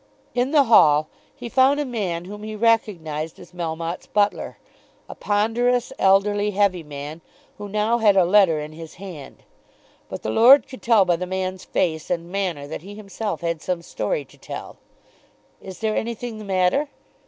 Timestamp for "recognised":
2.55-3.39